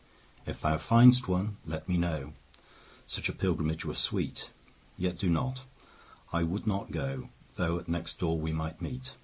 If 0.47 0.59
thou 0.61 0.79
find'st 0.79 1.27
one, 1.27 1.57
let 1.63 1.87
me 1.87 1.95
know; 1.95 2.33
Such 3.05 3.29
a 3.29 3.33
pilgrimage 3.33 3.85
were 3.85 3.93
sweet. 3.93 4.49
20 4.97 5.03
Yet 5.09 5.19
do 5.19 5.29
not; 5.29 5.63
I 6.33 6.41
would 6.41 6.65
not 6.65 6.89
go, 6.89 7.29
Though 7.55 7.77
at 7.77 7.87
next 7.87 8.17
door 8.17 8.39
we 8.39 8.51
might 8.51 8.81
meet. 8.81 9.13